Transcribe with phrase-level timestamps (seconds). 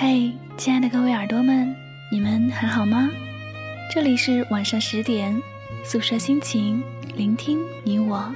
[0.00, 1.74] 嘿，亲爱的各位耳朵们，
[2.08, 3.10] 你们还好吗？
[3.92, 5.36] 这里是晚上十点，
[5.84, 6.80] 宿舍心情，
[7.16, 8.32] 聆听你我。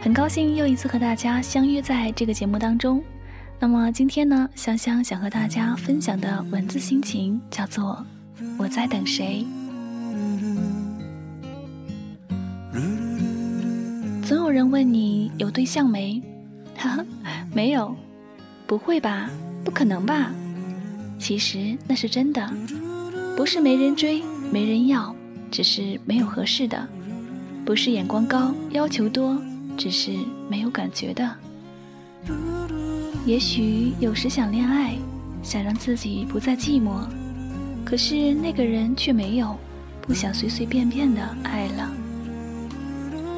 [0.00, 3.04] 很高兴又一次和大家相约在这个节目当中。
[3.60, 8.02] 那么今天呢，香香想和大家分享的文字心情叫做
[8.58, 9.46] 《我在等谁》。
[14.26, 16.22] 总有人问你有对象没？
[16.78, 17.04] 哈哈，
[17.52, 17.94] 没有。
[18.66, 19.28] 不会吧？
[19.62, 20.32] 不可能吧？
[21.18, 22.48] 其实那是真的，
[23.36, 25.14] 不是没人追、没人要，
[25.50, 26.78] 只是没有合适的；
[27.64, 29.36] 不是眼光高、要求多，
[29.76, 30.12] 只是
[30.48, 31.34] 没有感觉的。
[33.26, 34.94] 也许有时想恋爱，
[35.42, 37.06] 想让自己不再寂寞，
[37.84, 39.56] 可是那个人却没有，
[40.00, 41.92] 不想随随便便的爱了。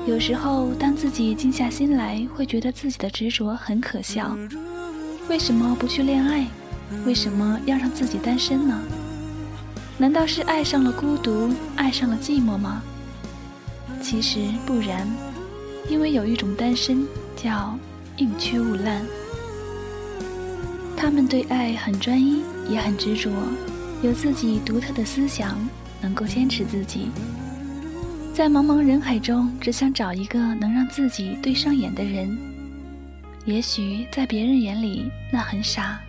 [0.07, 4.37] 有时候，当自己静下心来，会觉得自己的执着很可笑。
[5.29, 6.47] 为什么不去恋爱？
[7.05, 8.80] 为什么要让自己单身呢？
[9.99, 12.83] 难道是爱上了孤独，爱上了寂寞吗？
[14.02, 15.07] 其实不然，
[15.88, 17.79] 因为有一种单身叫
[18.16, 19.02] 宁缺毋滥。
[20.96, 23.30] 他们对爱很专一，也很执着，
[24.02, 25.59] 有自己独特的思想，
[26.01, 27.09] 能够坚持自己。
[28.35, 32.38] 在茫茫人海中，只想找一个能让自己对上眼的人。
[33.45, 36.01] 也许在别人眼里，那很傻。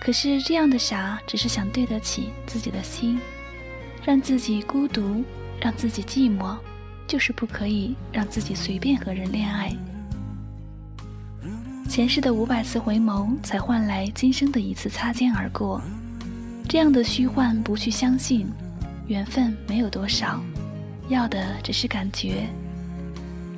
[0.00, 3.18] 可是这样的傻，只是想对得起自己的心，
[4.04, 5.24] 让自己孤独，
[5.60, 6.56] 让自己寂寞，
[7.08, 9.74] 就是不可以让自己随便和人恋爱。
[11.88, 15.80] 前世的五百次回眸，才换来今生的一次擦肩而过。
[16.68, 18.46] 这样的虚幻，不去相信，
[19.06, 20.40] 缘分没有多少，
[21.08, 22.46] 要的只是感觉。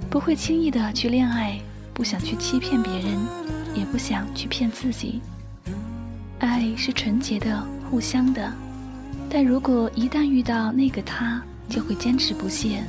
[0.08, 1.58] 不会轻易的去恋爱，
[1.92, 3.18] 不想去欺骗别人，
[3.74, 5.20] 也不想去骗自己。
[6.38, 8.52] 爱是纯洁的、互相的，
[9.28, 12.84] 但如果一旦遇到那个他，就会坚持不懈，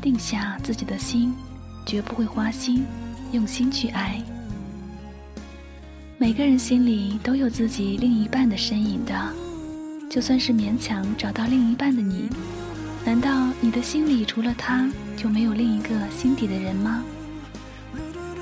[0.00, 1.34] 定下自己的心，
[1.84, 2.84] 绝不会花心，
[3.32, 4.22] 用心去爱。
[6.16, 9.32] 每个人心里都有自己另一半的身影的，
[10.10, 12.30] 就算是勉强找到另一半的你，
[13.04, 17.04] 难道你的心里除了他就没有另一个心底的人吗？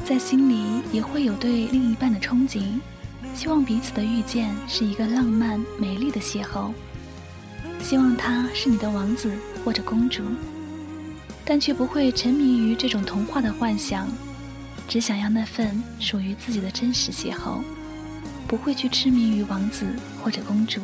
[0.05, 2.79] 在心里也会有对另一半的憧憬。
[3.35, 6.73] 希望彼此的遇见是一个浪漫美丽的邂逅，
[7.81, 9.33] 希望他是你的王子
[9.65, 10.23] 或者公主，
[11.45, 14.07] 但却不会沉迷于这种童话的幻想，
[14.87, 17.61] 只想要那份属于自己的真实邂逅，
[18.47, 19.87] 不会去痴迷于王子
[20.23, 20.81] 或者公主。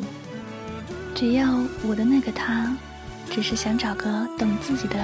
[1.15, 2.75] 只要我的那个他，
[3.29, 4.97] 只是想找个懂自己的、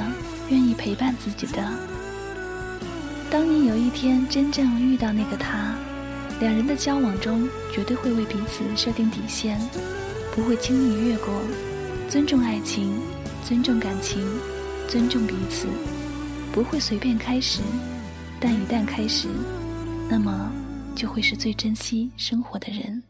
[0.50, 1.64] 愿意陪伴自己的。
[3.30, 5.74] 当你有一天真正遇到那个他。
[6.40, 9.60] 两人的交往中，绝对会为彼此设定底线，
[10.36, 11.34] 不会轻易越过。
[12.10, 12.94] 尊重爱情，
[13.44, 14.22] 尊重感情，
[14.88, 15.68] 尊重彼此，
[16.52, 17.62] 不会随便开始。
[18.40, 19.28] 但一旦开始，
[20.10, 20.52] 那么
[20.94, 23.02] 就会是最珍惜生活的人，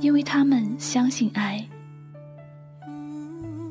[0.00, 1.62] 因为他们相信爱。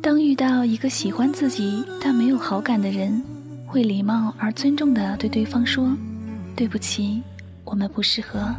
[0.02, 3.24] 当遇到一个喜欢自己但没有好感的人，
[3.66, 5.98] 会礼貌而尊重地对对方说
[6.56, 7.24] ：“对不起。”
[7.64, 8.54] 我们不适合。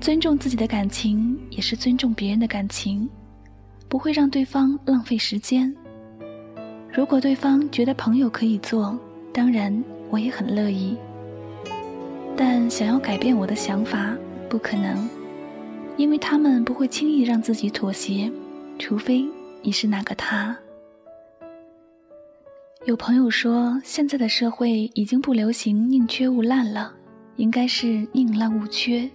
[0.00, 3.08] 尊重自己的感情，也是尊重别人的感情，
[3.88, 5.74] 不会让对方浪费时间。
[6.92, 8.98] 如果对方觉得朋友可以做，
[9.32, 10.96] 当然我也很乐意。
[12.36, 14.14] 但想要改变我的想法，
[14.48, 15.08] 不可能，
[15.96, 18.30] 因为他们不会轻易让自己妥协，
[18.78, 19.26] 除非
[19.62, 20.56] 你是那个他。
[22.84, 26.95] 有朋友说，现在的社会已经不流行宁缺毋滥了。
[27.36, 29.08] 应该是宁滥勿缺，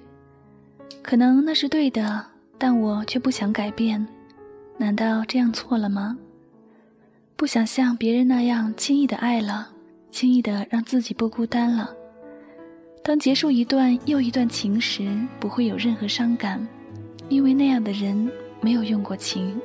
[1.01, 2.25] 可能那是对的，
[2.57, 4.07] 但我却不想改变。
[4.77, 6.17] 难道这样错了吗？
[7.35, 9.69] 不想像别人那样轻易的爱了，
[10.11, 11.89] 轻易的让自己不孤单了。
[13.03, 15.09] 当结束一段又一段情时，
[15.39, 16.65] 不会有任何伤感，
[17.29, 18.31] 因为那样的人
[18.61, 19.59] 没有用过情。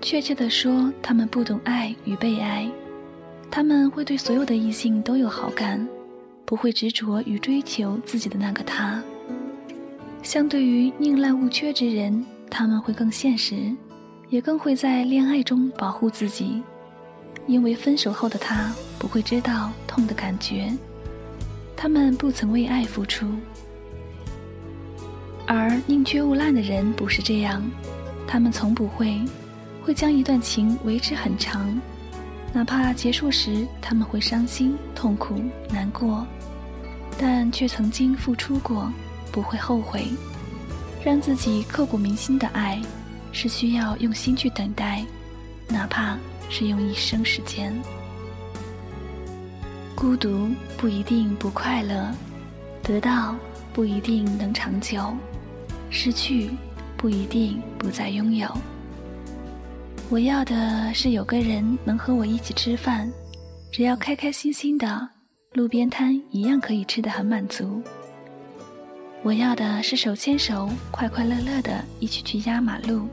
[0.00, 2.66] 确切的说，他们不懂爱与被爱，
[3.50, 5.86] 他们会对所有的异性都有好感。
[6.44, 9.02] 不会执着于追求自己的那个他。
[10.22, 13.70] 相对于宁滥勿缺之人，他们会更现实，
[14.28, 16.62] 也更会在恋爱中保护自己，
[17.46, 20.72] 因为分手后的他不会知道痛的感觉。
[21.76, 23.26] 他们不曾为爱付出，
[25.46, 27.62] 而宁缺毋滥的人不是这样，
[28.26, 29.20] 他们从不会，
[29.82, 31.78] 会将一段情维持很长。
[32.54, 36.24] 哪怕结束时他们会伤心、痛苦、难过，
[37.18, 38.90] 但却曾经付出过，
[39.32, 40.06] 不会后悔。
[41.04, 42.80] 让自己刻骨铭心的爱，
[43.32, 45.04] 是需要用心去等待，
[45.68, 46.16] 哪怕
[46.48, 47.74] 是用一生时间。
[49.96, 50.48] 孤独
[50.78, 52.08] 不一定不快乐，
[52.84, 53.34] 得到
[53.72, 55.12] 不一定能长久，
[55.90, 56.50] 失去
[56.96, 58.48] 不一定不再拥有。
[60.10, 63.10] 我要的是有个人能和我一起吃饭，
[63.72, 65.08] 只要开开心心的，
[65.54, 67.82] 路边摊一样可以吃得很满足。
[69.22, 73.08] 我要的是手牵手，快快乐乐的一起去压马路。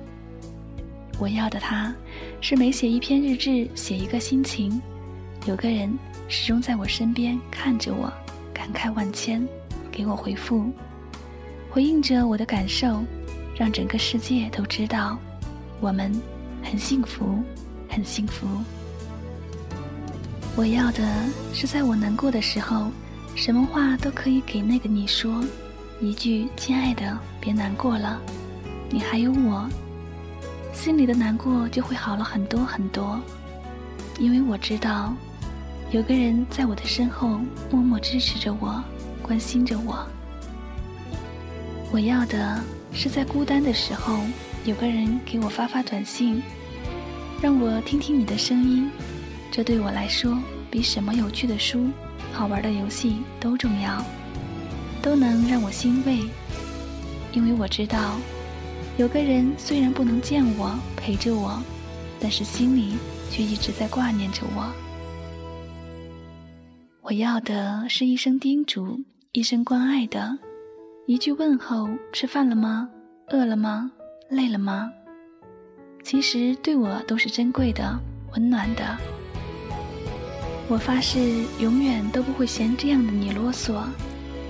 [1.17, 1.95] 我要的他，
[2.41, 4.79] 是每写一篇日志，写一个心情，
[5.47, 5.97] 有个人
[6.27, 8.11] 始终在我身边看着我，
[8.53, 9.47] 感慨万千，
[9.89, 10.69] 给我回复，
[11.69, 13.01] 回应着我的感受，
[13.55, 15.17] 让整个世界都知道，
[15.79, 16.11] 我们
[16.63, 17.43] 很幸福，
[17.89, 18.47] 很幸福。
[20.55, 21.01] 我要的
[21.53, 22.91] 是在我难过的时候，
[23.35, 25.43] 什么话都可以给那个你说。
[26.01, 28.19] 一句“亲爱的，别难过了，
[28.89, 29.69] 你还有我”，
[30.73, 33.21] 心里的难过就会好了很多很多。
[34.19, 35.13] 因为我知道，
[35.91, 38.83] 有个人在我的身后默默支持着我，
[39.21, 40.05] 关心着我。
[41.91, 42.59] 我要的
[42.93, 44.19] 是在孤单的时候，
[44.65, 46.41] 有个人给我发发短信，
[47.41, 48.89] 让我听听你的声音。
[49.51, 50.37] 这对我来说，
[50.69, 51.89] 比什么有趣的书、
[52.31, 54.03] 好玩的游戏都重要。
[55.01, 56.19] 都能让我欣慰，
[57.33, 58.19] 因为我知道，
[58.97, 61.59] 有个人虽然不能见我陪着我，
[62.19, 62.93] 但是心里
[63.31, 64.71] 却一直在挂念着我。
[67.01, 69.01] 我要的是一声叮嘱，
[69.31, 70.37] 一声关爱的，
[71.07, 72.87] 一句问候：吃饭了吗？
[73.31, 73.91] 饿了吗？
[74.29, 74.91] 累了吗？
[76.03, 77.99] 其实对我都是珍贵的、
[78.33, 78.97] 温暖的。
[80.67, 83.81] 我发誓，永远都不会嫌这样的你啰嗦。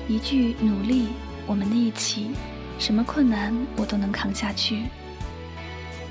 [0.10, 1.08] 一句努力，
[1.48, 2.32] 我们的一起，
[2.78, 4.84] 什么困难我都能扛下去。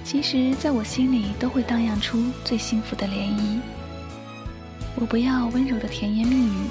[0.02, 3.60] 其实，在我心里都会荡漾出最幸福的涟漪。
[4.96, 6.66] 我不要温柔的甜言蜜语，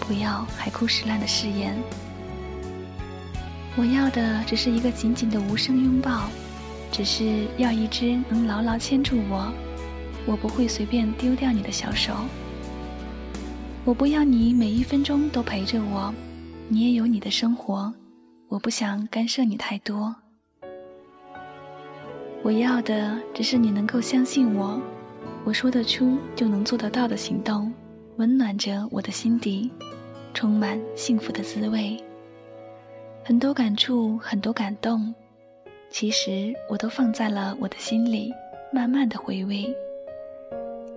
[0.00, 1.80] 不要海枯石烂的誓言。
[3.74, 6.28] 我要的只是一个紧紧的无声拥抱，
[6.90, 9.50] 只是要一只能牢牢牵住我，
[10.26, 12.14] 我不会随便丢掉你的小手。
[13.84, 16.14] 我不要你每一分钟都陪着我。
[16.68, 17.92] 你也有你的生活，
[18.48, 20.14] 我不想干涉你太多。
[22.42, 24.80] 我要的只是你能够相信我，
[25.44, 27.72] 我说得出就能做得到的行动，
[28.16, 29.70] 温暖着我的心底，
[30.34, 32.02] 充满幸福的滋味。
[33.24, 35.14] 很多感触，很多感动，
[35.90, 38.34] 其实我都放在了我的心里，
[38.72, 39.72] 慢慢的回味。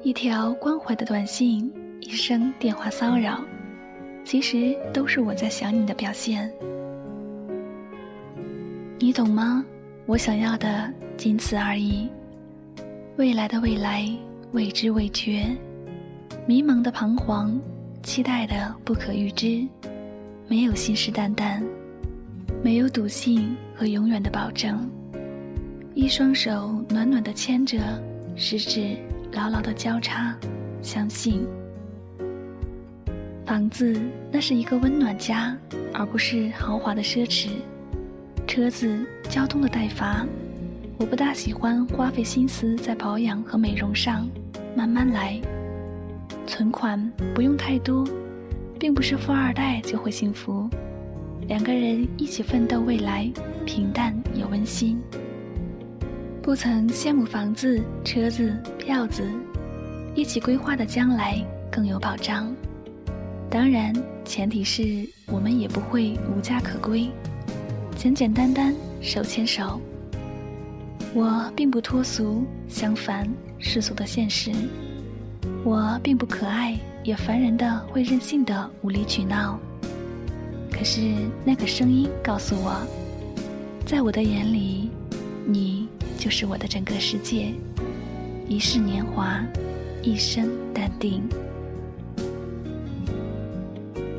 [0.02, 3.44] 一条关怀的短信，一声电话骚扰。
[4.24, 6.52] 其实都是我在想你的表现，
[8.98, 9.64] 你懂吗？
[10.08, 12.10] 我想要的仅此而已。
[13.18, 14.04] 未来的未来，
[14.52, 15.46] 未知未觉，
[16.48, 17.56] 迷茫的彷徨，
[18.02, 19.64] 期待的不可预知，
[20.48, 21.64] 没有信誓旦旦，
[22.66, 24.90] 没有笃信和永远的保证。
[25.94, 27.78] 一双手暖暖的牵着，
[28.36, 28.98] 十指
[29.34, 30.36] 牢牢的交叉，
[30.82, 31.46] 相信。
[33.46, 34.02] 房子，
[34.32, 35.56] 那是一个温暖家，
[35.94, 37.50] 而不是豪华的奢侈。
[38.48, 40.26] 车子，交通的代罚。
[40.98, 44.28] 我不大喜欢花费心思在保养和美容上，
[44.76, 45.40] 慢慢来。
[46.48, 47.00] 存款
[47.36, 48.04] 不用太多，
[48.80, 50.68] 并不是富二代就会幸福。
[51.48, 53.32] 两个人一起奋斗，未来
[53.66, 55.00] 平淡也温馨。
[56.42, 59.24] 不曾羡慕房子、车子、票子，
[60.16, 62.52] 一起规划的将来更有保障。
[63.50, 67.10] 当然，前提是我们也不会无家可归，
[67.96, 69.80] 简简单单手牵手。
[71.14, 74.52] 我并不脱俗，相反世俗的现实。
[75.64, 79.60] 我并不可爱，也烦人的会任性的无理取闹。
[80.78, 81.00] 可是
[81.46, 82.76] 那个声音告诉我，
[83.86, 84.90] 在我的眼里，
[85.46, 85.88] 你
[86.20, 87.54] 就是我的整个世界。
[88.48, 89.42] 一世年华，
[90.04, 91.24] 一生淡定。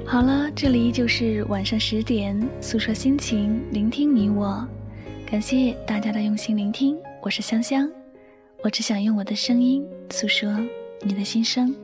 [0.06, 4.66] 好了，这里就是晚上十点，诉说心情，聆听你我，
[5.30, 7.88] 感谢大家的用心聆听，我是香香，
[8.62, 10.58] 我只想用我的声音诉说
[11.02, 11.75] 你的心声。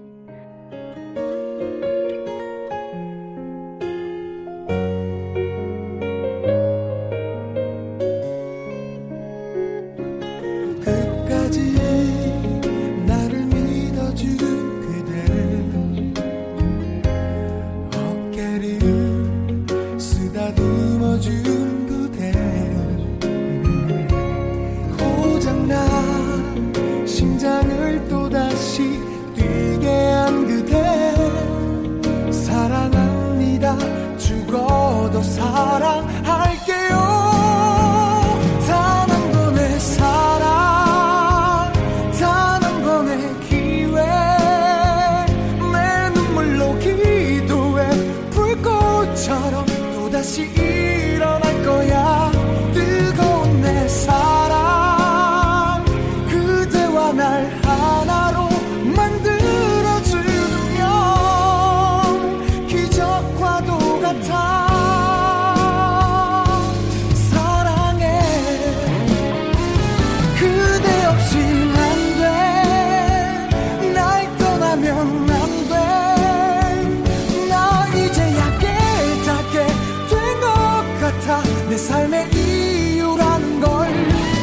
[81.26, 83.88] 같아 내 삶의 이유라는 걸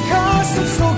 [0.10, 0.89] 가슴 속